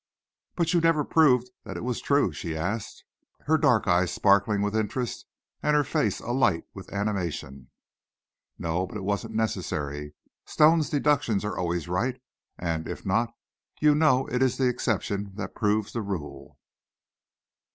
"But 0.55 0.73
you 0.73 0.81
never 0.81 1.03
proved 1.03 1.51
that 1.63 1.77
it 1.77 1.83
was 1.83 2.01
true?" 2.01 2.31
she 2.33 2.57
asked, 2.57 3.03
her 3.43 3.55
dark 3.55 3.87
eyes 3.87 4.11
sparkling 4.11 4.63
with 4.63 4.75
interest, 4.75 5.27
and 5.61 5.75
her 5.75 5.83
face 5.83 6.19
alight 6.19 6.63
with 6.73 6.91
animation. 6.91 7.69
"No, 8.57 8.87
but 8.87 8.97
it 8.97 9.03
wasn't 9.03 9.35
necessary. 9.35 10.15
Stone's 10.43 10.89
deductions 10.89 11.45
are 11.45 11.55
always 11.55 11.87
right, 11.87 12.19
and 12.57 12.87
if 12.87 13.05
not, 13.05 13.31
you 13.79 13.93
know 13.93 14.25
it 14.25 14.41
is 14.41 14.57
the 14.57 14.67
exception 14.69 15.33
that 15.35 15.53
proves 15.53 15.93
the 15.93 16.01
rule." 16.01 16.57